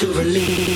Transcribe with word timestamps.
to 0.00 0.12
relieve. 0.12 0.75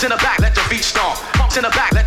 Pumps 0.00 0.12
in 0.14 0.18
the 0.18 0.24
back, 0.24 0.38
let 0.40 0.56
your 0.56 0.64
feet 0.64 0.82
stomp. 0.82 1.18
Pumps 1.34 1.58
in 1.58 1.62
the 1.62 1.68
back. 1.68 1.99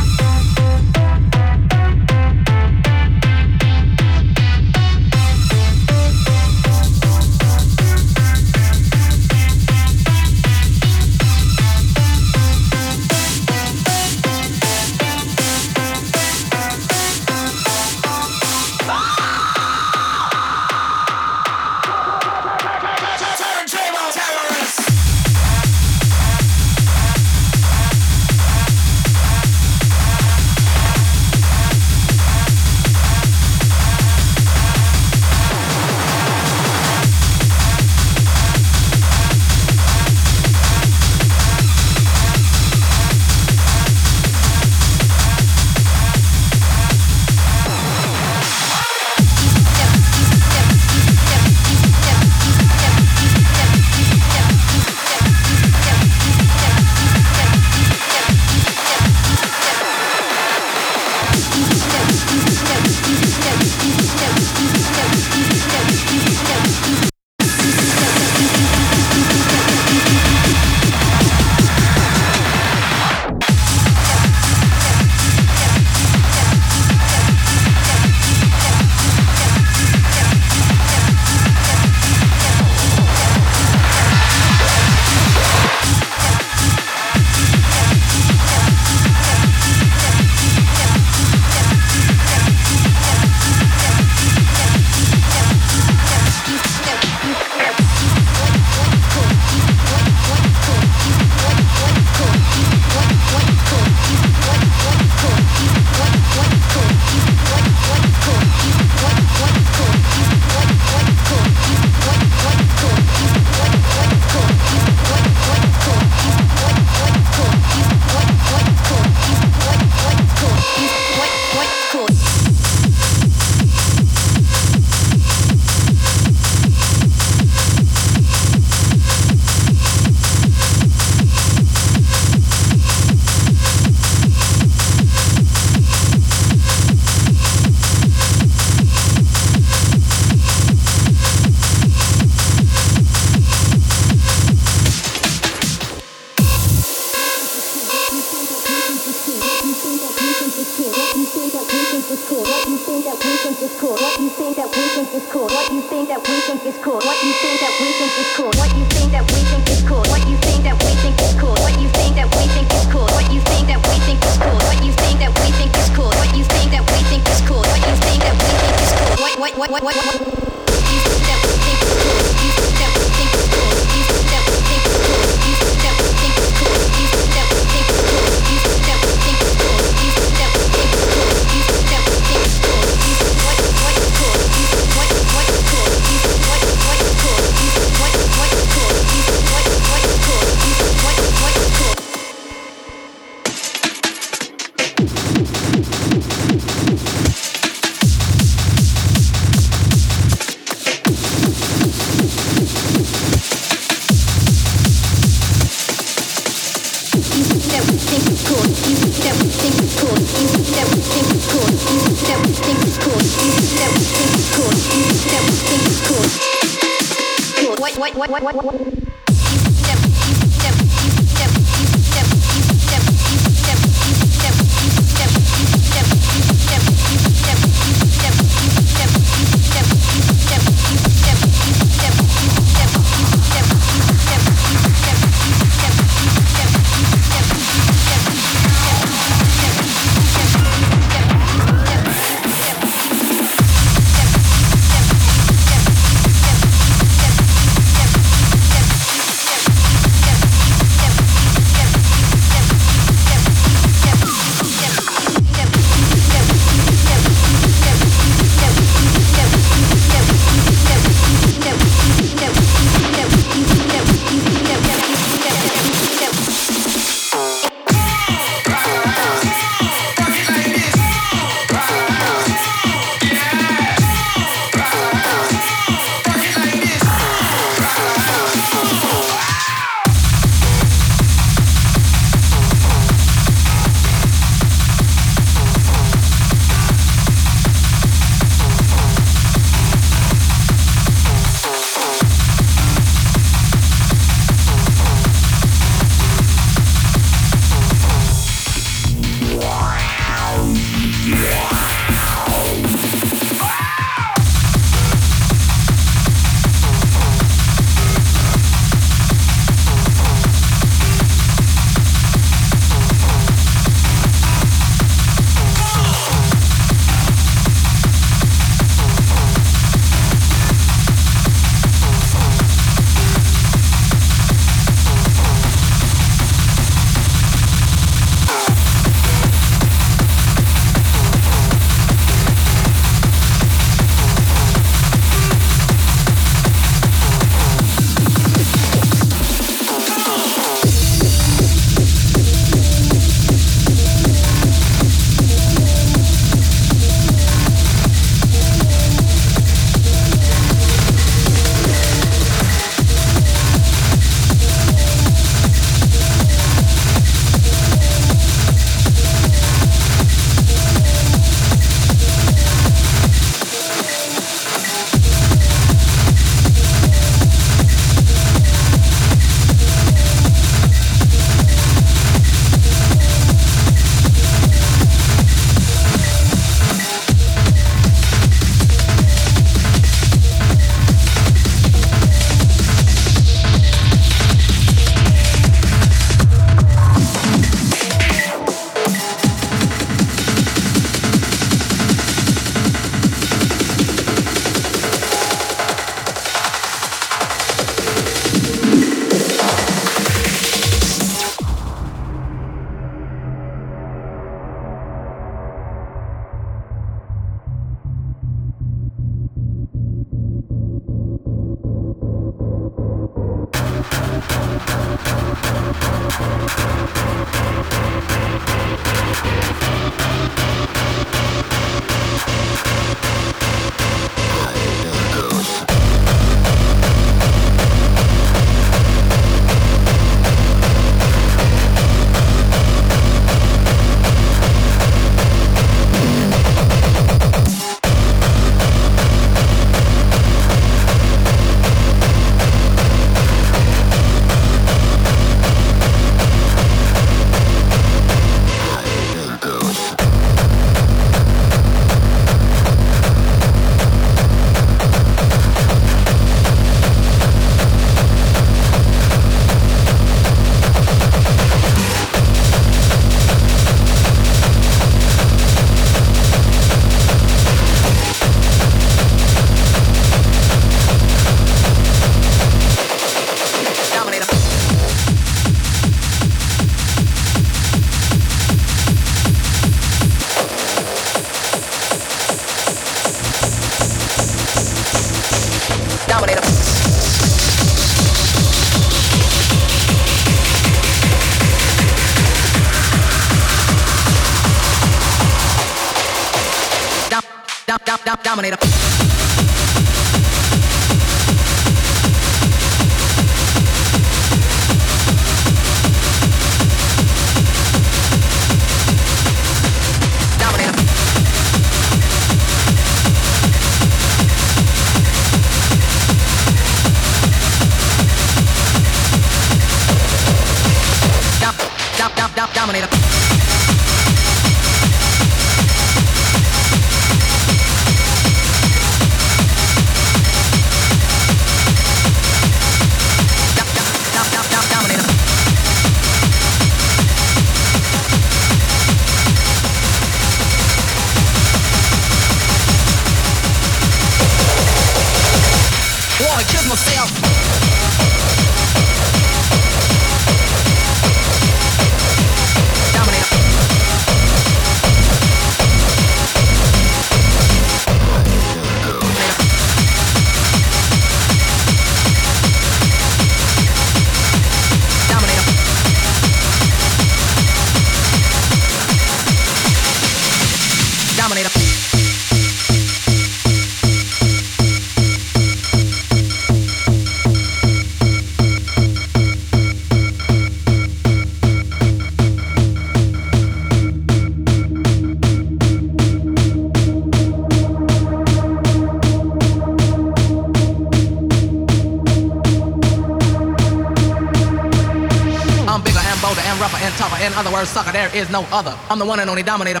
Is 598.38 598.50
no 598.50 598.62
other. 598.70 598.96
I'm 599.10 599.18
the 599.18 599.26
one 599.26 599.40
and 599.40 599.50
only 599.50 599.64
dominator. 599.64 600.00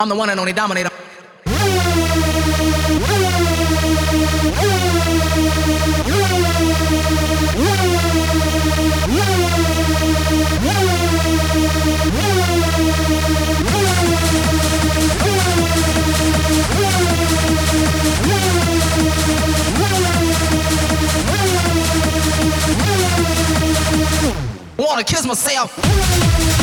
I'm 0.00 0.08
the 0.08 0.16
one 0.16 0.30
and 0.30 0.40
only 0.40 0.52
dominator. 0.52 0.90
Wanna 24.78 25.04
kiss 25.04 25.26
myself. 25.26 26.55